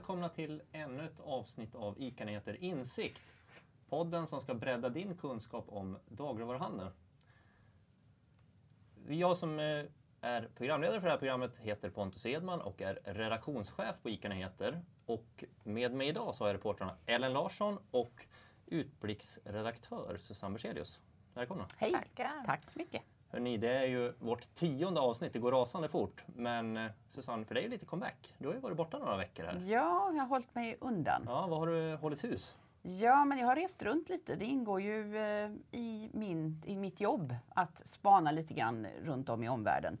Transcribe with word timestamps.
välkomna 0.00 0.28
till 0.28 0.62
ännu 0.72 1.04
ett 1.04 1.20
avsnitt 1.20 1.74
av 1.74 1.94
ICA-nyheter 1.98 2.64
Insikt. 2.64 3.34
Podden 3.88 4.26
som 4.26 4.40
ska 4.40 4.54
bredda 4.54 4.88
din 4.88 5.16
kunskap 5.16 5.64
om 5.68 5.98
dagligvaruhandeln. 6.08 6.90
Jag 9.08 9.36
som 9.36 9.58
eh, 9.58 9.84
är 10.20 10.48
programledare 10.54 11.00
för 11.00 11.06
det 11.06 11.12
här 11.12 11.18
programmet 11.18 11.56
heter 11.56 11.90
Pontus 11.90 12.26
Edman 12.26 12.60
och 12.60 12.82
är 12.82 13.00
redaktionschef 13.04 14.02
på 14.02 14.10
ICA-nyheter. 14.10 14.82
Och 15.06 15.44
med 15.64 15.92
mig 15.92 16.08
idag 16.08 16.34
så 16.34 16.44
har 16.44 16.48
jag 16.48 16.54
reportrarna 16.54 16.96
Ellen 17.06 17.32
Larsson 17.32 17.78
och 17.90 18.26
utblicksredaktör 18.66 20.16
Susanne 20.20 20.52
Berzelius. 20.52 21.00
Välkomna! 21.34 21.66
Hej! 21.76 21.92
Tackar. 21.92 22.44
Tack 22.46 22.62
så 22.62 22.78
mycket! 22.78 23.02
Hörrni, 23.32 23.56
det 23.56 23.72
är 23.72 23.86
ju 23.86 24.12
vårt 24.18 24.54
tionde 24.54 25.00
avsnitt, 25.00 25.32
det 25.32 25.38
går 25.38 25.52
rasande 25.52 25.88
fort. 25.88 26.24
Men 26.26 26.76
eh, 26.76 26.90
Susanne, 27.08 27.44
för 27.44 27.54
dig 27.54 27.64
är 27.64 27.68
det 27.68 27.74
lite 27.74 27.86
comeback. 27.86 28.34
Du 28.38 28.46
har 28.46 28.54
ju 28.54 28.60
varit 28.60 28.76
borta 28.76 28.98
några 28.98 29.16
veckor 29.16 29.44
här. 29.44 29.54
Ja, 29.66 30.12
jag 30.12 30.20
har 30.20 30.26
hållit 30.26 30.54
mig 30.54 30.76
undan. 30.80 31.22
Ja, 31.26 31.46
vad 31.46 31.58
har 31.58 31.66
du 31.66 31.96
hållit 31.96 32.24
hus? 32.24 32.56
Ja, 32.82 33.24
men 33.24 33.38
jag 33.38 33.46
har 33.46 33.56
rest 33.56 33.82
runt 33.82 34.08
lite. 34.08 34.36
Det 34.36 34.44
ingår 34.44 34.80
ju 34.80 35.16
eh, 35.16 35.50
i, 35.70 36.10
min, 36.12 36.62
i 36.66 36.76
mitt 36.76 37.00
jobb 37.00 37.34
att 37.48 37.86
spana 37.86 38.30
lite 38.30 38.54
grann 38.54 38.86
runt 39.02 39.28
om 39.28 39.44
i 39.44 39.48
omvärlden. 39.48 39.98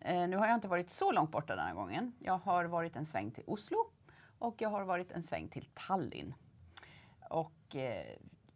Eh, 0.00 0.28
nu 0.28 0.36
har 0.36 0.46
jag 0.46 0.54
inte 0.54 0.68
varit 0.68 0.90
så 0.90 1.12
långt 1.12 1.30
borta 1.30 1.56
den 1.56 1.66
här 1.66 1.74
gången. 1.74 2.12
Jag 2.18 2.38
har 2.38 2.64
varit 2.64 2.96
en 2.96 3.06
sväng 3.06 3.30
till 3.30 3.44
Oslo 3.46 3.78
och 4.38 4.54
jag 4.58 4.68
har 4.68 4.84
varit 4.84 5.12
en 5.12 5.22
sväng 5.22 5.48
till 5.48 5.68
Tallinn. 5.74 6.34
Och 7.30 7.76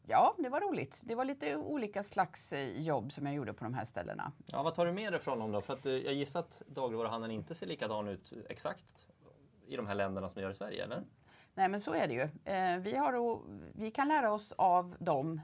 ja, 0.06 0.34
det 0.38 0.48
var 0.48 0.60
roligt. 0.60 1.02
Det 1.04 1.14
var 1.14 1.24
lite 1.24 1.56
olika 1.56 2.02
slags 2.02 2.52
eh, 2.52 2.80
jobb 2.80 3.12
som 3.12 3.26
jag 3.26 3.34
gjorde 3.34 3.52
på 3.52 3.64
de 3.64 3.74
här 3.74 3.84
ställena. 3.84 4.32
Ja, 4.46 4.62
vad 4.62 4.74
tar 4.74 4.86
du 4.86 4.92
med 4.92 5.12
dig 5.12 5.20
från 5.20 5.38
dem 5.38 5.52
då? 5.52 5.60
För 5.60 5.72
att 5.72 5.86
eh, 5.86 5.92
jag 5.92 6.14
gissar 6.14 6.40
att 6.40 6.62
dagligvaruhandeln 6.66 7.32
inte 7.32 7.54
ser 7.54 7.66
likadan 7.66 8.08
ut 8.08 8.32
exakt 8.48 9.08
i 9.66 9.76
de 9.76 9.86
här 9.86 9.94
länderna 9.94 10.28
som 10.28 10.42
gör 10.42 10.50
i 10.50 10.54
Sverige, 10.54 10.84
eller? 10.84 11.04
Nej, 11.54 11.68
men 11.68 11.80
så 11.80 11.92
är 11.92 12.08
det 12.08 12.14
ju. 12.14 12.52
Eh, 12.52 12.78
vi, 12.78 12.96
har, 12.96 13.40
vi 13.72 13.90
kan 13.90 14.08
lära 14.08 14.32
oss 14.32 14.52
av 14.52 14.96
dem. 14.98 15.40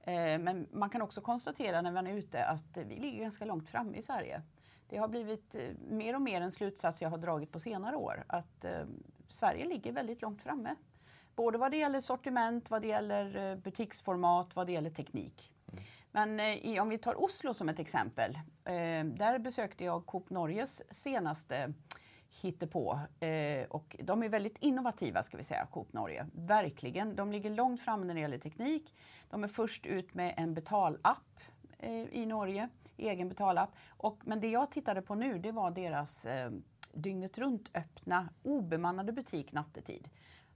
Eh, 0.00 0.38
men 0.38 0.66
man 0.72 0.90
kan 0.90 1.02
också 1.02 1.20
konstatera 1.20 1.82
när 1.82 1.92
man 1.92 2.06
är 2.06 2.14
ute 2.14 2.44
att 2.44 2.76
eh, 2.76 2.84
vi 2.84 2.96
ligger 2.96 3.22
ganska 3.22 3.44
långt 3.44 3.68
framme 3.68 3.96
i 3.96 4.02
Sverige. 4.02 4.42
Det 4.88 4.96
har 4.96 5.08
blivit 5.08 5.54
eh, 5.54 5.70
mer 5.88 6.14
och 6.14 6.22
mer 6.22 6.40
en 6.40 6.52
slutsats 6.52 7.02
jag 7.02 7.10
har 7.10 7.18
dragit 7.18 7.52
på 7.52 7.60
senare 7.60 7.96
år. 7.96 8.24
Att 8.26 8.64
eh, 8.64 8.84
Sverige 9.28 9.64
ligger 9.64 9.92
väldigt 9.92 10.22
långt 10.22 10.42
framme. 10.42 10.74
Både 11.36 11.58
vad 11.58 11.70
det 11.70 11.76
gäller 11.76 12.00
sortiment, 12.00 12.70
vad 12.70 12.82
det 12.82 12.88
gäller 12.88 13.50
eh, 13.50 13.56
butiksformat, 13.56 14.56
vad 14.56 14.66
det 14.66 14.72
gäller 14.72 14.90
teknik. 14.90 15.52
Men 16.10 16.40
eh, 16.40 16.66
i, 16.66 16.80
om 16.80 16.88
vi 16.88 16.98
tar 16.98 17.24
Oslo 17.24 17.54
som 17.54 17.68
ett 17.68 17.78
exempel. 17.78 18.34
Eh, 18.64 19.04
där 19.04 19.38
besökte 19.38 19.84
jag 19.84 20.06
Coop 20.06 20.30
Norges 20.30 20.82
senaste 20.90 21.72
hittepå. 22.42 23.00
Eh, 23.20 23.66
och 23.68 23.96
de 23.98 24.22
är 24.22 24.28
väldigt 24.28 24.58
innovativa 24.58 25.22
ska 25.22 25.36
vi 25.36 25.44
säga, 25.44 25.66
Coop 25.66 25.92
Norge. 25.92 26.26
Verkligen. 26.32 27.16
De 27.16 27.32
ligger 27.32 27.50
långt 27.50 27.80
fram 27.80 28.06
när 28.06 28.14
det 28.14 28.20
gäller 28.20 28.38
teknik. 28.38 28.94
De 29.30 29.44
är 29.44 29.48
först 29.48 29.86
ut 29.86 30.14
med 30.14 30.34
en 30.36 30.54
betalapp 30.54 31.40
eh, 31.78 31.92
i 31.92 32.26
Norge, 32.26 32.68
egen 32.96 33.28
betalapp. 33.28 33.70
Och, 33.88 34.20
men 34.24 34.40
det 34.40 34.48
jag 34.48 34.70
tittade 34.70 35.02
på 35.02 35.14
nu 35.14 35.38
det 35.38 35.52
var 35.52 35.70
deras 35.70 36.26
eh, 36.26 36.50
dygnet 36.92 37.38
runt 37.38 37.70
öppna 37.74 38.28
obemannade 38.42 39.12
butik 39.12 39.52
nattetid. 39.52 40.08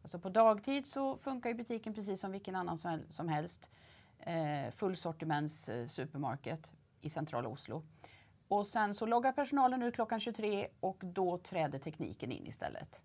Alltså 0.03 0.19
på 0.19 0.29
dagtid 0.29 0.87
så 0.87 1.17
funkar 1.17 1.51
ju 1.51 1.55
butiken 1.57 1.95
precis 1.95 2.21
som 2.21 2.33
vilken 2.33 2.57
annan 2.57 2.79
som 2.79 2.91
hel- 2.91 3.07
som 3.13 3.29
helst. 3.29 3.71
Eh, 4.19 4.71
fullsortiments 4.73 5.69
eh, 5.69 5.87
supermarket 5.87 6.73
i 7.01 7.11
centrala 7.11 7.49
Oslo. 7.49 7.83
Och 8.49 8.67
sen 8.67 8.95
så 8.95 9.07
loggar 9.07 9.33
personalen 9.33 9.83
ut 9.83 9.95
klockan 9.95 10.21
23 10.21 10.69
och 10.81 10.97
då 11.03 11.39
träder 11.39 11.79
tekniken 11.79 12.33
in 12.33 12.47
istället. 12.47 13.01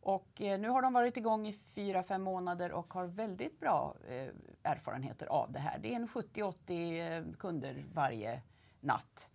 Och 0.00 0.40
eh, 0.42 0.60
nu 0.60 0.68
har 0.68 0.82
de 0.82 0.92
varit 0.92 1.16
igång 1.16 1.46
i 1.46 1.52
4-5 1.74 2.18
månader 2.18 2.72
och 2.72 2.94
har 2.94 3.04
väldigt 3.06 3.60
bra 3.60 3.94
eh, 4.08 4.28
erfarenheter 4.62 5.26
av 5.26 5.52
det 5.52 5.58
här. 5.58 5.78
Det 5.78 5.92
är 5.92 5.96
en 5.96 6.06
70-80 6.08 7.16
eh, 7.30 7.34
kunder 7.38 7.84
varje 7.94 8.42
natt. 8.80 9.28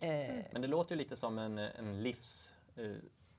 Eh, 0.00 0.44
Men 0.52 0.62
det 0.62 0.68
låter 0.68 0.90
ju 0.94 0.98
lite 0.98 1.16
som 1.16 1.38
en, 1.38 1.58
en 1.58 2.02
livs... 2.02 2.54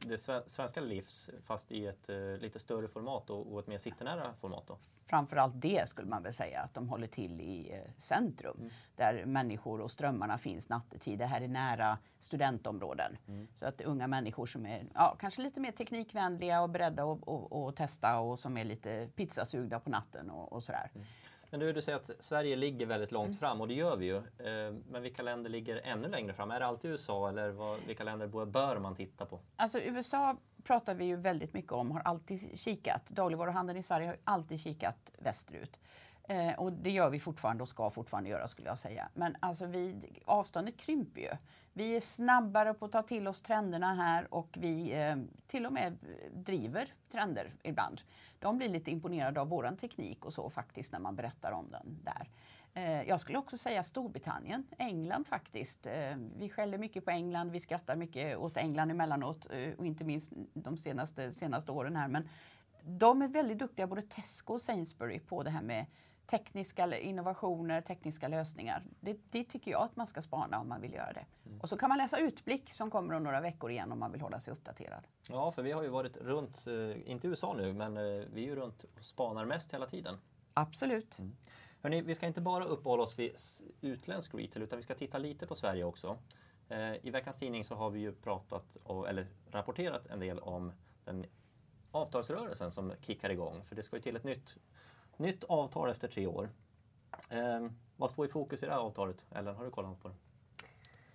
Det 0.08 0.18
sve- 0.18 0.44
svenska 0.48 0.82
livs, 0.82 1.30
fast 1.44 1.72
i 1.72 1.86
ett 1.86 2.10
eh, 2.10 2.38
lite 2.38 2.60
större 2.60 2.88
format 2.88 3.30
och, 3.30 3.60
ett 3.60 3.68
mer 3.68 3.78
citynära 3.78 4.34
format. 4.34 4.64
Då. 4.68 4.78
framförallt 5.06 5.54
det 5.62 5.90
skulle 5.90 6.08
man 6.08 6.24
väl 6.24 6.34
säga, 6.34 6.62
att 6.62 6.74
de 6.74 6.90
håller 6.90 7.08
till 7.08 7.42
i 7.42 7.72
eh, 7.74 7.92
centrum 7.98 8.70
där 8.96 9.26
människor 9.26 9.82
och 9.82 9.92
strömmarna 9.92 10.38
finns 10.38 10.70
nattetid. 10.70 11.20
Det 11.20 11.26
här 11.26 11.42
är 11.42 11.48
nära 11.48 11.98
studentområden. 12.20 13.18
Så 13.56 13.66
att 13.66 13.82
unga 13.82 14.08
människor 14.08 14.46
som 14.46 14.66
är 14.66 14.86
ja, 14.94 15.16
kanske 15.20 15.42
lite 15.42 15.60
mer 15.60 15.72
teknikvänliga 15.72 16.62
och 16.62 16.70
beredda 16.70 17.04
att 17.04 17.20
och, 17.22 17.66
och 17.66 17.76
testa 17.76 18.20
och 18.20 18.40
som 18.40 18.58
är 18.58 18.64
lite 18.64 19.10
pizzasugna 19.16 19.80
på 19.80 19.90
natten 19.90 20.30
och, 20.30 20.54
och 20.54 20.64
sådär. 20.64 20.92
Men 21.54 21.60
du, 21.60 21.74
du 21.74 21.82
säger 21.82 21.96
att 21.96 22.12
Sverige 22.20 22.56
ligger 22.56 22.86
väldigt 22.86 23.12
långt 23.12 23.40
fram 23.40 23.62
och 23.62 23.68
det 23.68 23.74
gör 23.74 23.96
vi 23.96 24.06
ju. 24.06 24.18
Eh, 24.18 24.74
Men 24.92 25.02
vilka 25.02 25.24
länder 25.24 25.50
ligger 25.50 25.82
ännu 25.84 26.08
längre 26.08 26.34
fram? 26.34 26.52
Är 26.52 26.60
det 26.60 26.66
alltid 26.66 26.92
USA 26.92 27.30
eller 27.30 27.50
vad, 27.50 27.80
vilka 27.88 28.04
länder 28.04 28.46
bör 28.46 28.80
man 28.80 28.96
titta 28.96 29.26
på? 29.26 29.40
Alltså 29.56 29.80
USA 29.80 30.38
pratar 30.64 30.96
vi 30.96 31.06
ju 31.06 31.16
väldigt 31.16 31.54
mycket 31.54 31.72
om, 31.72 31.92
har 31.92 32.00
alltid 32.00 32.60
kikat. 32.60 33.10
Dagligvaruhandeln 33.10 33.80
i 33.80 33.84
Sverige 33.84 34.08
har 34.08 34.18
alltid 34.24 34.60
kikat 34.60 35.12
västerut. 35.18 35.80
Eh, 36.28 36.54
och 36.54 36.74
det 36.74 36.92
gör 36.92 37.10
vi 37.10 37.20
fortfarande 37.20 37.64
och 37.64 37.70
ska 37.70 37.90
fortfarande 37.90 38.30
göra 38.30 38.48
skulle 38.48 38.68
jag 38.68 38.80
säga. 38.80 39.10
Men 39.14 39.36
alltså 39.40 39.66
vi, 39.66 39.96
avståndet 40.26 40.78
krymper 40.78 41.22
ju. 41.22 41.32
Vi 41.74 41.96
är 41.96 42.00
snabbare 42.00 42.74
på 42.74 42.86
att 42.86 42.92
ta 42.92 43.02
till 43.02 43.28
oss 43.28 43.42
trenderna 43.42 43.94
här 43.94 44.34
och 44.34 44.58
vi 44.60 44.94
eh, 44.94 45.16
till 45.48 45.66
och 45.66 45.74
med 45.74 45.98
driver 46.34 46.94
trender 47.12 47.54
ibland. 47.64 48.02
De 48.40 48.58
blir 48.58 48.70
lite 48.70 48.92
imponerade 48.92 49.42
av 49.42 49.48
våran 49.50 49.78
teknik 49.78 50.26
och 50.26 50.34
så 50.34 50.50
faktiskt 50.50 50.92
när 50.92 51.00
man 51.00 51.16
berättar 51.16 51.52
om 51.52 51.72
den 51.72 52.00
där. 52.04 52.30
Eh, 52.74 53.02
Jag 53.02 53.20
skulle 53.22 53.38
också 53.38 53.58
säga 53.58 53.84
Storbritannien, 53.84 54.68
England 54.78 55.28
faktiskt. 55.28 55.88
Eh, 55.88 56.16
vi 56.38 56.50
skäller 56.50 56.78
mycket 56.78 57.06
på 57.06 57.12
England, 57.12 57.52
vi 57.52 57.60
skrattar 57.60 57.96
mycket 57.96 58.38
åt 58.38 58.58
England 58.58 58.92
emellanåt 58.92 59.48
eh, 59.52 59.74
och 59.78 59.86
inte 59.86 60.04
minst 60.04 60.32
de 60.54 60.78
senaste, 60.78 61.32
senaste 61.32 61.72
åren 61.72 61.96
här. 61.96 62.08
Men 62.08 62.30
de 62.86 63.22
är 63.22 63.28
väldigt 63.28 63.60
duktiga, 63.60 63.88
både 63.88 64.02
Tesco 64.02 64.54
och 64.54 64.62
Sainsbury, 64.62 65.20
på 65.20 65.44
det 65.44 65.50
här 65.50 65.62
med 65.62 65.86
tekniska 66.26 67.00
innovationer, 67.00 67.82
tekniska 67.82 68.28
lösningar. 68.28 68.84
Det, 69.00 69.18
det 69.30 69.44
tycker 69.44 69.72
jag 69.72 69.82
att 69.82 69.96
man 69.96 70.08
ska 70.08 70.22
spana 70.22 70.60
om 70.60 70.70
man 70.70 70.82
vill 70.82 70.94
göra 70.94 71.14
det. 71.14 71.26
Och 71.62 71.70
så 71.70 71.78
kan 71.78 71.90
man 71.90 71.98
läsa 71.98 72.20
Utblick 72.20 72.74
som 72.74 72.92
kommer 72.92 73.14
om 73.14 73.24
några 73.24 73.42
veckor 73.42 73.72
igen 73.72 73.92
om 73.92 74.00
man 74.00 74.12
vill 74.12 74.22
hålla 74.22 74.40
sig 74.40 74.54
uppdaterad. 74.54 75.08
Ja, 75.30 75.52
för 75.52 75.64
vi 75.64 75.72
har 75.72 75.84
ju 75.84 75.90
varit 75.90 76.18
runt, 76.18 76.68
eh, 76.68 77.12
inte 77.12 77.28
i 77.28 77.30
USA 77.30 77.54
nu, 77.54 77.74
men 77.74 77.98
eh, 77.98 78.04
vi 78.34 78.44
är 78.44 78.48
ju 78.48 78.56
runt 78.56 78.84
och 78.84 79.04
spanar 79.04 79.46
mest 79.46 79.74
hela 79.74 79.86
tiden. 79.86 80.18
Absolut. 80.54 81.18
Hörrni, 81.82 82.02
vi 82.02 82.16
ska 82.16 82.28
inte 82.28 82.42
bara 82.42 82.66
uppehålla 82.66 83.04
oss 83.04 83.20
vid 83.20 83.36
utländsk 83.82 84.36
retail 84.36 84.64
utan 84.64 84.78
vi 84.78 84.84
ska 84.84 84.96
titta 84.96 85.18
lite 85.18 85.48
på 85.48 85.56
Sverige 85.56 85.84
också. 85.84 86.18
Eh, 86.70 87.06
I 87.06 87.10
veckans 87.10 87.38
tidning 87.38 87.64
så 87.64 87.76
har 87.76 87.90
vi 87.90 88.00
ju 88.00 88.12
pratat 88.12 88.76
och, 88.84 89.10
eller 89.10 89.28
rapporterat 89.52 90.08
en 90.08 90.20
del 90.20 90.40
om 90.40 90.72
den 91.06 91.26
avtalsrörelsen 91.92 92.72
som 92.72 92.94
kickar 93.02 93.30
igång. 93.30 93.64
För 93.66 93.76
det 93.76 93.84
ska 93.84 93.96
ju 93.96 94.02
till 94.02 94.16
ett 94.16 94.24
nytt, 94.24 94.56
nytt 95.18 95.44
avtal 95.44 95.90
efter 95.90 96.08
tre 96.08 96.28
år. 96.28 96.50
Eh, 97.30 97.68
vad 97.98 98.10
står 98.10 98.26
i 98.26 98.30
fokus 98.30 98.64
i 98.64 98.66
det 98.66 98.72
här 98.72 98.80
avtalet? 98.80 99.26
Eller 99.32 99.54
har 99.54 99.66
du 99.66 99.72
kollat 99.72 100.02
på 100.02 100.08
det? 100.08 100.16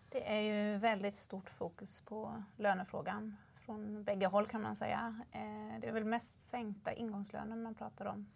Det 0.08 0.28
är 0.28 0.40
ju 0.40 0.78
väldigt 0.78 1.14
stort 1.14 1.50
fokus 1.50 2.00
på 2.00 2.42
lönefrågan 2.56 3.36
från 3.56 4.04
bägge 4.04 4.26
håll 4.26 4.46
kan 4.46 4.62
man 4.62 4.76
säga. 4.76 5.20
Eh, 5.32 5.80
Det 5.80 5.88
är 5.88 5.92
väl 5.92 6.04
mest 6.04 6.40
sänkta 6.40 6.92
ingångslöner 6.92 7.56
man 7.56 7.74
pratar 7.74 8.06
om 8.06 8.26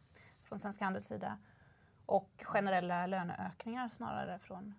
från 0.43 0.59
Svensk 0.59 0.81
Handels 0.81 1.07
sida 1.07 1.39
och 2.07 2.31
generella 2.45 3.07
löneökningar 3.07 3.89
snarare 3.89 4.39
från 4.39 4.75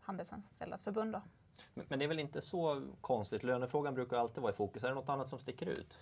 Handelsanställdas 0.00 0.82
förbund. 0.84 1.12
Då. 1.12 1.22
Men, 1.74 1.86
men 1.88 1.98
det 1.98 2.04
är 2.04 2.08
väl 2.08 2.18
inte 2.20 2.40
så 2.40 2.82
konstigt? 3.00 3.42
Lönefrågan 3.42 3.94
brukar 3.94 4.16
alltid 4.16 4.42
vara 4.42 4.52
i 4.52 4.56
fokus. 4.56 4.84
Är 4.84 4.88
det 4.88 4.94
något 4.94 5.08
annat 5.08 5.28
som 5.28 5.38
sticker 5.38 5.66
ut? 5.66 5.98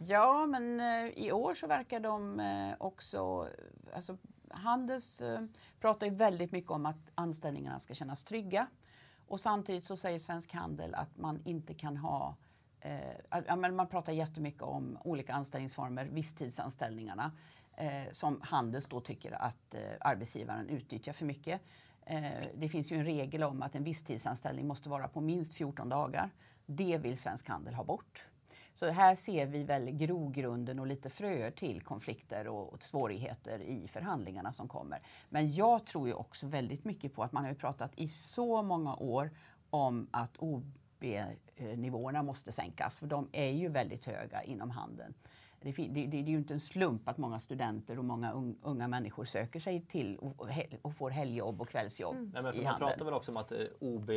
Ja, 0.00 0.46
men 0.46 0.80
eh, 0.80 1.18
i 1.18 1.32
år 1.32 1.54
så 1.54 1.66
verkar 1.66 2.00
de 2.00 2.40
eh, 2.40 2.74
också... 2.78 3.48
Alltså, 3.94 4.18
Handels 4.50 5.20
eh, 5.20 5.40
pratar 5.80 6.06
ju 6.06 6.14
väldigt 6.14 6.52
mycket 6.52 6.70
om 6.70 6.86
att 6.86 7.10
anställningarna 7.14 7.80
ska 7.80 7.94
kännas 7.94 8.24
trygga. 8.24 8.66
Och 9.28 9.40
samtidigt 9.40 9.84
så 9.84 9.96
säger 9.96 10.18
Svensk 10.18 10.52
Handel 10.52 10.94
att 10.94 11.16
man 11.16 11.40
inte 11.44 11.74
kan 11.74 11.96
ha... 11.96 12.36
Eh, 12.80 13.42
ja, 13.46 13.56
men 13.56 13.76
man 13.76 13.88
pratar 13.88 14.12
jättemycket 14.12 14.62
om 14.62 14.98
olika 15.04 15.34
anställningsformer, 15.34 16.04
visstidsanställningarna, 16.04 17.32
eh, 17.76 18.12
som 18.12 18.40
Handels 18.42 18.86
då 18.86 19.00
tycker 19.00 19.42
att 19.42 19.74
eh, 19.74 19.80
arbetsgivaren 20.00 20.68
utnyttjar 20.68 21.12
för 21.12 21.26
mycket. 21.26 21.60
Eh, 22.06 22.46
det 22.54 22.68
finns 22.68 22.92
ju 22.92 22.96
en 22.96 23.04
regel 23.04 23.42
om 23.42 23.62
att 23.62 23.74
en 23.74 23.84
visstidsanställning 23.84 24.66
måste 24.66 24.88
vara 24.88 25.08
på 25.08 25.20
minst 25.20 25.54
14 25.54 25.88
dagar. 25.88 26.30
Det 26.66 26.98
vill 26.98 27.18
Svensk 27.18 27.48
Handel 27.48 27.74
ha 27.74 27.84
bort. 27.84 28.28
Så 28.78 28.86
här 28.86 29.14
ser 29.14 29.46
vi 29.46 29.64
väl 29.64 29.90
grogrunden 29.90 30.78
och 30.78 30.86
lite 30.86 31.10
fröer 31.10 31.50
till 31.50 31.80
konflikter 31.80 32.48
och 32.48 32.72
och 32.72 32.82
svårigheter 32.82 33.62
i 33.62 33.88
förhandlingarna 33.88 34.52
som 34.52 34.68
kommer. 34.68 35.02
Men 35.28 35.52
jag 35.52 35.86
tror 35.86 36.08
ju 36.08 36.14
också 36.14 36.46
väldigt 36.46 36.84
mycket 36.84 37.14
på 37.14 37.22
att 37.22 37.32
man 37.32 37.42
har 37.44 37.50
ju 37.50 37.56
pratat 37.56 37.92
i 37.96 38.08
så 38.08 38.62
många 38.62 38.96
år 38.96 39.30
om 39.70 40.08
att 40.10 40.36
OB-nivåerna 40.38 42.22
måste 42.22 42.52
sänkas, 42.52 42.98
för 42.98 43.06
de 43.06 43.28
är 43.32 43.50
ju 43.50 43.68
väldigt 43.68 44.04
höga 44.04 44.42
inom 44.42 44.70
handeln. 44.70 45.14
Det, 45.60 45.72
det, 45.72 45.88
det, 45.88 46.06
det 46.06 46.16
är 46.16 46.22
ju 46.22 46.38
inte 46.38 46.54
en 46.54 46.60
slump 46.60 47.08
att 47.08 47.18
många 47.18 47.38
studenter 47.38 47.98
och 47.98 48.04
många 48.04 48.32
un, 48.32 48.58
unga 48.62 48.88
människor 48.88 49.24
söker 49.24 49.60
sig 49.60 49.80
till 49.80 50.16
och, 50.16 50.40
och, 50.40 50.48
hel- 50.50 50.76
och 50.82 50.94
får 50.94 51.10
helgjobb 51.10 51.60
och 51.60 51.68
kvällsjobb 51.68 52.16
Nej, 52.16 52.42
men 52.42 52.52
för 52.52 52.60
i 52.60 52.64
man 52.64 52.72
handeln. 52.72 52.90
pratar 52.90 53.04
väl 53.04 53.14
också 53.14 53.30
om 53.30 53.36
att 53.36 53.52
eh, 53.52 53.58
OB, 53.80 54.10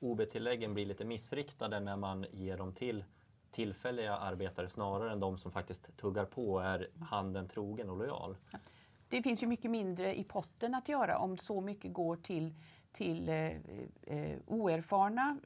OB-tilläggen 0.00 0.74
blir 0.74 0.86
lite 0.86 1.04
missriktade 1.04 1.80
när 1.80 1.96
man 1.96 2.26
ger 2.32 2.58
dem 2.58 2.72
till 2.72 3.04
tillfälliga 3.52 4.16
arbetare 4.16 4.68
snarare 4.68 5.12
än 5.12 5.20
de 5.20 5.38
som 5.38 5.52
faktiskt 5.52 5.96
tuggar 5.96 6.24
på 6.24 6.52
och 6.52 6.64
är 6.64 6.88
handeln 7.00 7.48
trogen 7.48 7.90
och 7.90 7.96
lojal. 7.96 8.36
Det 9.08 9.22
finns 9.22 9.42
ju 9.42 9.46
mycket 9.46 9.70
mindre 9.70 10.18
i 10.18 10.24
potten 10.24 10.74
att 10.74 10.88
göra 10.88 11.18
om 11.18 11.38
så 11.38 11.60
mycket 11.60 11.92
går 11.92 12.16
till, 12.16 12.54
till 12.92 13.28
eh, 13.28 13.52
eh, 14.02 14.38
oerfarna, 14.46 15.38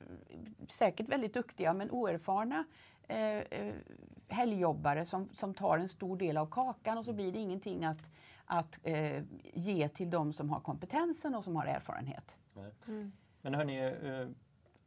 säkert 0.68 1.08
väldigt 1.08 1.34
duktiga, 1.34 1.74
men 1.74 1.90
oerfarna 1.90 2.64
eh, 3.08 3.38
eh, 3.38 3.74
helgjobbare 4.28 5.04
som, 5.04 5.28
som 5.32 5.54
tar 5.54 5.78
en 5.78 5.88
stor 5.88 6.16
del 6.16 6.36
av 6.36 6.46
kakan 6.46 6.98
och 6.98 7.04
så 7.04 7.12
blir 7.12 7.32
det 7.32 7.38
ingenting 7.38 7.84
att, 7.84 8.10
att 8.44 8.78
eh, 8.82 9.22
ge 9.54 9.88
till 9.88 10.10
de 10.10 10.32
som 10.32 10.50
har 10.50 10.60
kompetensen 10.60 11.34
och 11.34 11.44
som 11.44 11.56
har 11.56 11.66
erfarenhet. 11.66 12.36
Nej. 12.54 12.72
Men 13.40 13.54
hörni, 13.54 13.78
eh, 13.78 14.28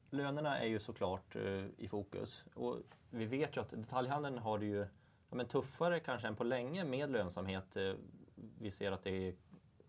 lönerna 0.10 0.60
är 0.60 0.68
ju 0.68 0.80
såklart 0.80 1.36
eh, 1.36 1.66
i 1.78 1.88
fokus. 1.90 2.46
Och 2.54 2.78
vi 3.10 3.26
vet 3.26 3.58
ju 3.58 3.62
att 3.62 3.70
detaljhandeln 3.70 4.38
har 4.38 4.60
det 4.60 4.66
ju 4.66 4.80
ja, 5.30 5.36
men 5.36 5.48
tuffare 5.48 6.00
kanske 6.00 6.28
än 6.28 6.36
på 6.36 6.44
länge 6.44 6.84
med 6.84 7.12
lönsamhet. 7.12 7.78
Eh, 7.78 7.94
vi 8.60 8.72
ser 8.72 8.92
att 8.92 9.04
det 9.04 9.28
är 9.28 9.36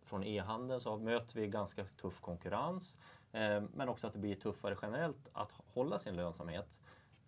från 0.03 0.25
e-handeln 0.25 0.81
så 0.81 0.97
möter 0.99 1.41
vi 1.41 1.47
ganska 1.49 1.85
tuff 1.85 2.21
konkurrens. 2.21 2.99
eh, 3.33 3.63
Men 3.75 3.89
också 3.89 4.07
att 4.07 4.13
det 4.13 4.19
blir 4.19 4.35
tuffare 4.35 4.77
generellt 4.83 5.29
att 5.33 5.53
hålla 5.53 5.99
sin 5.99 6.17
lönsamhet. 6.17 6.81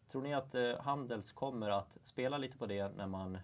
Tror 0.09 0.23
ni 0.23 0.35
att 0.35 0.55
eh, 0.55 0.81
Handels 0.81 1.33
kommer 1.33 1.71
att 1.71 1.99
spela 2.03 2.39
lite 2.39 2.59
på 2.59 2.67
det 2.67 2.89
när 2.97 3.07
man, 3.07 3.39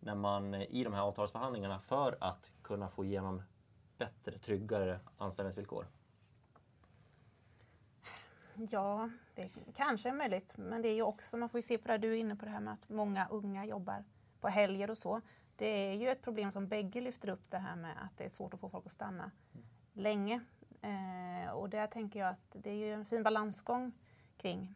när 0.00 0.14
man 0.14 0.54
eh, 0.54 0.62
i 0.62 0.84
de 0.84 0.92
här 0.94 1.02
avtalsförhandlingarna 1.02 1.78
för 1.80 2.16
att 2.20 2.52
kunna 2.62 2.88
få 2.88 3.04
igenom 3.04 3.42
bättre, 3.98 4.38
tryggare 4.38 5.00
anställningsvillkor? 5.18 5.86
Ja, 8.58 9.10
det 9.34 9.50
kanske 9.74 10.08
är 10.08 10.12
möjligt. 10.12 10.56
Men 10.56 10.82
det 10.82 10.88
är 10.88 10.94
ju 10.94 11.02
också, 11.02 11.36
man 11.36 11.48
får 11.48 11.58
ju 11.58 11.62
se 11.62 11.78
på 11.78 11.88
det 11.88 11.98
du 11.98 12.12
är 12.12 12.16
inne 12.16 12.36
på 12.36 12.44
det 12.44 12.50
här 12.50 12.60
med 12.60 12.72
att 12.72 12.88
många 12.88 13.28
unga 13.28 13.66
jobbar 13.66 14.04
på 14.40 14.48
helger 14.48 14.90
och 14.90 14.98
så. 14.98 15.20
Det 15.56 15.66
är 15.66 15.94
ju 15.94 16.08
ett 16.08 16.22
problem 16.22 16.52
som 16.52 16.68
bägge 16.68 17.00
lyfter 17.00 17.28
upp 17.28 17.50
det 17.50 17.58
här 17.58 17.76
med 17.76 17.96
att 18.02 18.18
det 18.18 18.24
är 18.24 18.28
svårt 18.28 18.54
att 18.54 18.60
få 18.60 18.68
folk 18.68 18.86
att 18.86 18.92
stanna 18.92 19.30
länge. 19.92 20.40
Eh, 20.82 21.50
och 21.50 21.70
där 21.70 21.86
tänker 21.86 22.20
jag 22.20 22.28
att 22.28 22.50
det 22.52 22.70
är 22.70 22.74
ju 22.74 22.92
en 22.92 23.04
fin 23.04 23.22
balansgång 23.22 23.92
kring 24.36 24.74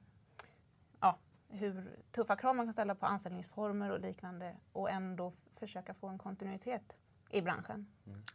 ja, 1.01 1.19
hur 1.49 1.99
tuffa 2.11 2.37
krav 2.37 2.57
man 2.57 2.67
kan 2.67 2.73
ställa 2.73 2.95
på 2.95 3.07
anställningsformer 3.07 3.91
och 3.91 4.01
liknande 4.01 4.57
och 4.73 4.91
ändå 4.91 5.33
försöka 5.55 5.95
få 5.95 6.09
en 6.09 6.19
kontinuitet 6.19 6.97
i 7.31 7.43
branschen. 7.43 7.87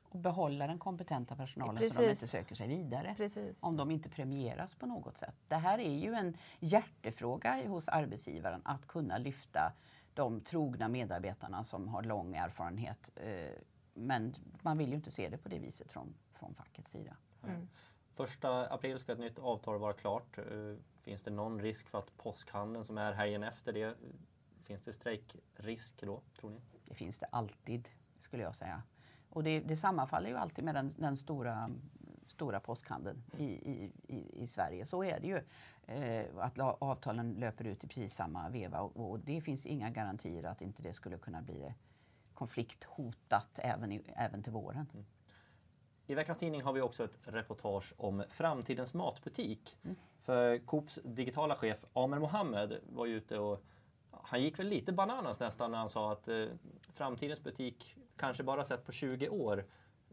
Och 0.03 0.19
behålla 0.19 0.67
den 0.67 0.79
kompetenta 0.79 1.35
personalen 1.35 1.75
så 1.75 1.81
Precis. 1.81 1.97
de 1.97 2.09
inte 2.09 2.27
söker 2.27 2.55
sig 2.55 2.67
vidare. 2.67 3.13
Precis. 3.17 3.57
om 3.63 3.77
de 3.77 3.91
inte 3.91 4.09
premieras 4.09 4.75
på 4.75 4.85
något 4.85 5.17
sätt. 5.17 5.35
Det 5.47 5.55
här 5.55 5.79
är 5.79 5.93
ju 5.99 6.13
en 6.13 6.37
hjärtefråga 6.59 7.67
hos 7.67 7.87
arbetsgivaren 7.87 8.61
att 8.65 8.87
kunna 8.87 9.17
lyfta 9.17 9.73
de 10.13 10.41
trogna 10.41 10.87
medarbetarna 10.87 11.63
som 11.63 11.87
har 11.87 12.03
lång 12.03 12.35
erfarenhet. 12.35 13.11
Eh, 13.15 13.49
Men 13.93 14.35
man 14.61 14.77
vill 14.77 14.89
ju 14.89 14.95
inte 14.95 15.11
se 15.11 15.29
det 15.29 15.37
på 15.37 15.49
det 15.49 15.59
viset 15.59 15.91
från, 15.91 16.13
från 16.33 16.53
fackets 16.55 16.91
sida. 16.91 17.15
Mm. 17.43 17.67
Första 18.13 18.67
april 18.73 18.99
ska 18.99 19.11
ett 19.11 19.19
nytt 19.19 19.39
avtal 19.39 19.79
vara 19.79 19.93
klart. 19.93 20.37
Eh, 20.37 20.43
Finns 21.01 21.23
det 21.23 21.31
någon 21.31 21.61
risk 21.61 21.89
för 21.89 21.99
att 21.99 22.17
påskhandeln 22.17 22.85
som 22.85 22.97
är 22.97 23.13
helgen 23.13 23.43
efter 23.43 23.73
det, 23.73 23.81
eh, 23.83 23.93
finns 24.61 24.83
det 24.83 24.93
strejkrisk 24.93 26.01
då, 26.01 26.21
tror 26.39 26.49
ni? 26.49 26.61
Det 26.85 26.95
finns 26.95 27.19
det 27.19 27.25
alltid, 27.25 27.89
skulle 28.35 28.43
jag 28.43 28.55
säga. 28.55 28.81
Och 29.29 29.43
det, 29.43 29.59
det 29.59 29.77
sammanfaller 29.77 30.29
ju 30.29 30.37
alltid 30.37 30.63
med 30.63 30.75
den, 30.75 30.91
den 30.97 31.17
stora, 31.17 31.69
stora 32.27 32.59
påskhandeln 32.59 33.23
i, 33.37 33.43
i, 33.43 33.91
i, 34.07 34.43
i 34.43 34.47
Sverige. 34.47 34.85
Så 34.85 35.03
är 35.03 35.19
det 35.19 35.27
ju. 35.27 35.41
Eh, 35.87 36.25
att 36.37 36.59
avtalen 36.59 37.33
löper 37.33 37.67
ut 37.67 37.83
i 37.83 37.87
precis 37.87 38.15
samma 38.15 38.49
veva 38.49 38.79
och, 38.79 39.11
och 39.11 39.19
det 39.19 39.41
finns 39.41 39.65
inga 39.65 39.89
garantier 39.89 40.43
att 40.43 40.61
inte 40.61 40.81
det 40.81 40.93
skulle 40.93 41.17
kunna 41.17 41.41
bli 41.41 41.73
konflikthotat 42.33 43.59
även, 43.63 43.91
i, 43.91 44.01
även 44.15 44.43
till 44.43 44.53
våren. 44.53 44.87
I 46.07 46.15
veckans 46.15 46.37
tidning 46.37 46.61
har 46.61 46.73
vi 46.73 46.81
också 46.81 47.03
ett 47.03 47.17
reportage 47.23 47.93
om 47.97 48.23
framtidens 48.29 48.93
matbutik. 48.93 49.77
För 50.21 50.57
Coops 50.57 50.99
digitala 51.03 51.55
chef 51.55 51.85
Amer 51.93 52.19
Mohammed 52.19 52.79
var 52.83 53.05
ju 53.05 53.15
ute 53.17 53.37
och 53.39 53.63
han 54.11 54.41
gick 54.41 54.59
väl 54.59 54.67
lite 54.67 54.93
bananas 54.93 55.39
nästan 55.39 55.71
när 55.71 55.77
han 55.77 55.89
sa 55.89 56.11
att 56.11 56.27
eh, 56.27 56.45
framtidens 56.93 57.43
butik, 57.43 57.95
kanske 58.17 58.43
bara 58.43 58.63
sett 58.63 58.85
på 58.85 58.91
20 58.91 59.29
år, 59.29 59.65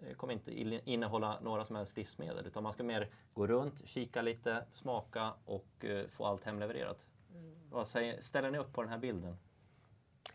eh, 0.03 0.15
kommer 0.15 0.33
inte 0.33 0.53
innehålla 0.91 1.41
några 1.41 1.65
som 1.65 1.77
helst 1.77 1.97
livsmedel. 1.97 2.47
Utan 2.47 2.63
man 2.63 2.73
ska 2.73 2.85
mer 2.85 3.09
gå 3.35 3.47
runt, 3.47 3.89
kika 3.89 4.23
lite, 4.23 4.65
smaka 4.73 5.33
och 5.45 5.85
eh, 5.85 6.07
få 6.09 6.27
allt 6.27 6.45
hemlevererat. 6.45 7.07
Vad 7.71 7.89
säger, 7.89 8.21
ställer 8.21 8.51
ni 8.51 8.59
upp 8.59 8.73
på 8.73 8.83
den 8.83 8.91
här 8.91 8.99
bilden? 8.99 9.37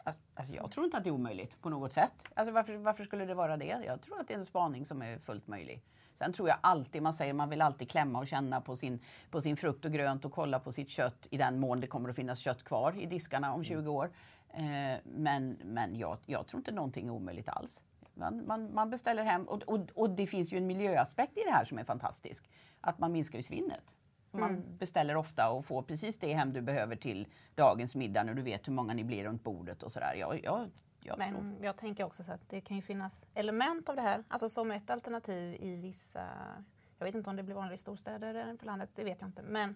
Alltså, 0.04 0.22
Alltså 0.34 0.54
jag 0.54 0.72
tror 0.72 0.86
inte 0.86 0.98
att 0.98 1.04
det 1.04 1.10
är 1.10 1.12
omöjligt 1.12 1.62
på 1.62 1.70
något 1.70 1.94
sätt. 1.94 2.24
Alltså 2.36 2.54
varför, 2.54 2.78
varför 2.78 3.04
skulle 3.04 3.26
det 3.26 3.34
vara 3.34 3.58
det? 3.58 3.84
Jag 3.86 4.02
tror 4.02 4.20
att 4.20 4.28
det 4.28 4.34
är 4.34 4.38
en 4.38 4.46
spaning 4.46 4.86
som 4.86 5.02
är 5.02 5.18
fullt 5.18 5.48
möjlig. 5.48 5.84
Sen 6.18 6.34
tror 6.34 6.50
jag 6.50 6.58
alltid, 6.62 7.02
man 7.02 7.14
säger 7.14 7.34
man 7.34 7.50
vill 7.50 7.62
alltid 7.62 7.90
klämma 7.90 8.20
och 8.20 8.28
känna 8.28 8.62
på 8.62 8.76
sin, 8.76 9.00
på 9.32 9.42
sin 9.42 9.58
frukt 9.58 9.86
och 9.86 9.92
grönt 9.92 10.26
och 10.26 10.32
kolla 10.32 10.60
på 10.60 10.72
sitt 10.72 10.90
kött 10.90 11.28
i 11.32 11.38
den 11.38 11.60
mån 11.60 11.82
det 11.82 11.88
kommer 11.88 12.10
att 12.10 12.16
finnas 12.16 12.40
kött 12.40 12.64
kvar 12.64 12.96
i 13.00 13.06
diskarna 13.06 13.54
om 13.54 13.64
20 13.64 13.92
år. 13.92 14.12
Eh, 14.50 15.00
men 15.04 15.58
men 15.64 15.96
jag, 15.96 16.18
jag 16.26 16.48
tror 16.48 16.60
inte 16.60 16.72
någonting 16.72 17.08
är 17.08 17.12
omöjligt 17.12 17.50
alls. 17.50 17.84
Man, 18.14 18.46
man, 18.48 18.74
man 18.74 18.90
beställer 18.90 19.24
hem 19.24 19.44
och, 19.44 19.64
och, 19.64 19.80
och 19.94 20.10
det 20.10 20.28
finns 20.28 20.54
ju 20.54 20.58
en 20.58 20.68
miljöaspekt 20.68 21.38
i 21.38 21.42
det 21.46 21.52
här 21.52 21.66
som 21.66 21.78
är 21.78 21.84
fantastisk. 21.84 22.50
Att 22.82 23.00
man 23.00 23.12
minskar 23.12 23.40
ju 23.40 23.44
svinnet. 23.44 23.96
Man 24.32 24.78
beställer 24.78 25.16
ofta 25.16 25.50
och 25.50 25.66
får 25.66 25.82
precis 25.82 26.20
det 26.20 26.34
hem 26.34 26.54
du 26.54 26.62
behöver 26.62 26.96
till 26.96 27.28
dagens 27.56 27.96
middag 27.96 28.24
när 28.24 28.34
du 28.34 28.42
vet 28.42 28.68
hur 28.68 28.74
många 28.74 28.94
ni 28.94 29.04
blir 29.04 29.24
runt 29.24 29.44
bordet 29.44 29.84
och 29.84 29.92
sådär. 29.92 30.16
Jag, 30.20 30.44
jag, 30.44 30.70
jag 31.08 31.18
tror. 31.18 31.42
Men 31.42 31.64
jag 31.64 31.78
tänker 31.78 32.04
också 32.04 32.24
så 32.24 32.32
att 32.32 32.50
det 32.50 32.62
kan 32.62 32.76
ju 32.76 32.82
finnas 32.82 33.26
element 33.34 33.90
av 33.90 33.96
det 33.96 34.02
här, 34.02 34.24
alltså 34.28 34.50
som 34.50 34.72
ett 34.72 34.90
alternativ 34.90 35.56
i 35.60 35.76
vissa, 35.76 36.28
jag 36.98 37.06
vet 37.06 37.16
inte 37.16 37.30
om 37.30 37.36
det 37.36 37.44
blir 37.44 37.56
vanligt 37.56 37.80
i 37.80 37.82
storstäder 37.82 38.36
eller 38.36 38.56
på 38.56 38.66
landet, 38.66 38.90
det 38.96 39.04
vet 39.04 39.22
jag 39.22 39.28
inte. 39.28 39.42
Men, 39.42 39.76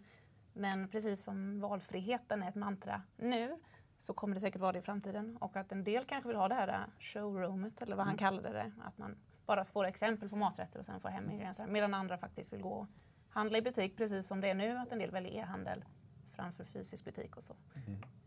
men 0.54 0.88
precis 0.88 1.24
som 1.24 1.60
valfriheten 1.60 2.44
är 2.44 2.50
ett 2.50 2.56
mantra 2.56 3.02
nu 3.18 3.60
så 4.00 4.14
kommer 4.14 4.36
det 4.36 4.42
säkert 4.42 4.62
vara 4.62 4.72
det 4.72 4.80
i 4.80 4.82
framtiden. 4.82 5.38
Och 5.38 5.56
att 5.56 5.72
en 5.72 5.84
del 5.84 6.06
kanske 6.06 6.28
vill 6.28 6.38
ha 6.38 6.48
det 6.48 6.56
här 6.56 6.68
äh, 6.68 6.80
showroomet 7.00 7.82
eller 7.82 7.96
vad 7.96 8.06
han 8.06 8.18
kallade 8.18 8.50
det. 8.50 8.72
Att 8.84 8.98
man 8.98 9.16
bara 9.46 9.66
får 9.66 9.86
exempel 9.86 10.30
på 10.30 10.36
maträtter 10.36 10.80
och 10.80 10.86
sen 10.86 11.00
får 11.00 11.10
hem 11.10 11.30
ingredienser. 11.30 11.68
Medan 11.68 11.94
andra 11.94 12.18
faktiskt 12.18 12.54
vill 12.54 12.62
gå 12.62 12.74
och 12.74 12.88
handla 13.30 13.58
i 13.58 13.62
butik 13.62 13.98
precis 13.98 14.28
som 14.28 14.42
det 14.42 14.50
är 14.50 14.54
nu. 14.54 14.78
Att 14.78 14.92
en 14.92 15.00
del 15.00 15.12
väljer 15.12 15.32
e-handel 15.32 15.86
framför 16.32 16.64
fysisk 16.64 17.06
butik 17.06 17.38
och 17.38 17.44
så. 17.44 17.56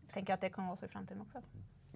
Jag 0.01 0.13
tänker 0.13 0.33
att 0.33 0.41
det 0.41 0.49
kommer 0.49 0.67
vara 0.67 0.77
så 0.77 0.85
i 0.85 0.87
framtiden 0.87 1.21
också. 1.21 1.41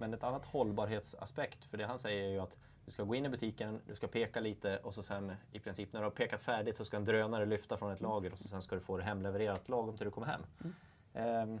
Men 0.00 0.14
ett 0.14 0.22
annat 0.22 0.44
hållbarhetsaspekt, 0.44 1.64
för 1.64 1.78
det 1.78 1.86
han 1.86 1.98
säger 1.98 2.24
är 2.24 2.28
ju 2.28 2.40
att 2.40 2.56
du 2.84 2.90
ska 2.90 3.02
gå 3.02 3.14
in 3.14 3.26
i 3.26 3.28
butiken, 3.28 3.80
du 3.86 3.94
ska 3.94 4.06
peka 4.06 4.40
lite 4.40 4.76
och 4.76 4.94
så 4.94 5.02
sen 5.02 5.32
i 5.52 5.58
princip 5.58 5.92
när 5.92 6.00
du 6.00 6.06
har 6.06 6.10
pekat 6.10 6.42
färdigt 6.42 6.76
så 6.76 6.84
ska 6.84 6.96
en 6.96 7.04
drönare 7.04 7.46
lyfta 7.46 7.76
från 7.76 7.92
ett 7.92 8.00
lager 8.00 8.32
och 8.32 8.38
så 8.38 8.48
sen 8.48 8.62
ska 8.62 8.74
du 8.74 8.80
få 8.80 8.96
det 8.96 9.02
hemlevererat 9.02 9.68
lagom 9.68 9.96
till 9.96 10.04
du 10.04 10.10
kommer 10.10 10.26
hem. 10.26 10.42
Ehm, 11.14 11.60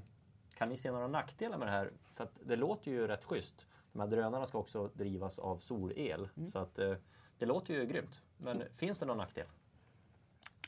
kan 0.54 0.68
ni 0.68 0.76
se 0.76 0.90
några 0.90 1.06
nackdelar 1.06 1.58
med 1.58 1.66
det 1.66 1.72
här? 1.72 1.90
För 2.10 2.28
det 2.44 2.56
låter 2.56 2.90
ju 2.90 3.06
rätt 3.06 3.24
schysst. 3.24 3.66
De 3.92 4.00
här 4.00 4.06
drönarna 4.06 4.46
ska 4.46 4.58
också 4.58 4.90
drivas 4.94 5.38
av 5.38 5.58
solel. 5.58 6.28
Så 6.52 6.58
att 6.58 6.78
eh, 6.78 6.94
det 7.38 7.46
låter 7.46 7.74
ju 7.74 7.86
grymt. 7.86 8.22
Men 8.36 8.62
finns 8.72 8.98
det 8.98 9.06
någon 9.06 9.16
nackdel? 9.16 9.46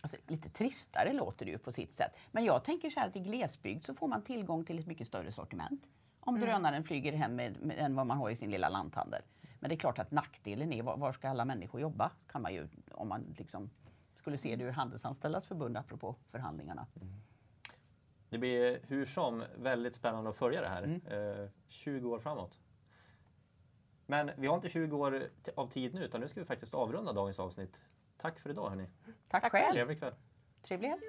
Alltså, 0.01 0.17
lite 0.27 0.49
tristare 0.49 1.13
låter 1.13 1.45
det 1.45 1.51
ju 1.51 1.59
på 1.59 1.73
sitt 1.73 1.95
sätt. 1.95 2.13
Men 2.31 2.45
jag 2.45 2.65
tänker 2.65 2.91
så 2.91 3.01
här 3.01 3.09
att 3.09 3.17
i 3.17 3.21
glesbygd 3.21 3.85
så 3.85 3.95
får 3.95 4.09
man 4.09 4.23
tillgång 4.23 4.65
till 4.65 4.79
ett 4.79 4.87
mycket 4.87 5.07
större 5.07 5.33
sortiment. 5.33 5.83
Om 6.25 6.41
drönaren 6.41 6.85
flyger 6.85 7.13
hem 7.13 7.37
med, 7.37 7.63
med, 7.63 7.79
än 7.79 7.97
vad 7.97 8.07
man 8.07 8.19
har 8.19 8.31
i 8.31 8.37
sin 8.37 8.51
lilla 8.51 8.69
lanthandel. 8.69 9.23
Men 9.61 9.69
det 9.69 9.75
är 9.75 9.79
klart 9.79 9.99
att 9.99 10.11
nackdelen 10.11 10.73
är 10.73 10.83
var, 10.83 10.97
var 10.97 11.13
ska 11.13 11.29
alla 11.29 11.45
människor 11.45 11.81
jobba? 11.81 12.11
Kan 12.27 12.43
man 12.43 12.55
ju, 12.55 12.69
om 12.91 13.09
man 13.09 13.35
liksom 13.39 13.71
skulle 14.17 14.39
se 14.39 14.57
det 14.57 14.65
ur 14.65 14.71
Handelsanställdas 14.71 15.47
förbund 15.47 15.77
apropå 15.77 16.17
förhandlingarna. 16.31 16.87
Det 18.29 18.39
blir 18.39 18.81
hur 18.83 19.05
som 19.05 19.45
väldigt 19.57 19.95
spännande 19.95 20.31
att 20.31 20.37
följa 20.37 20.61
det 20.61 20.69
här. 20.69 21.01
Eh, 21.43 21.49
20 21.69 22.11
år 22.11 22.19
framåt. 22.19 22.59
Men 24.07 24.31
vi 24.37 24.47
har 24.47 24.55
inte 24.55 24.69
20 24.69 24.97
år 24.97 25.29
av 25.57 25.67
tid 25.71 25.95
nu 25.95 26.05
utan 26.05 26.21
nu 26.21 26.29
ska 26.29 26.41
vi 26.41 26.47
faktiskt 26.47 26.75
avrunda 26.75 27.13
dagens 27.13 27.39
avsnitt. 27.39 27.83
Tack 28.17 28.39
för 28.39 28.51
idag 28.51 28.71
hörni. 28.71 28.89
Tack, 29.29 29.43
Tack 29.43 29.53
själv! 29.53 29.73
Trevlig 29.73 29.99
kväll. 29.99 30.15
Trevlig 30.63 30.89
helg! 30.89 31.03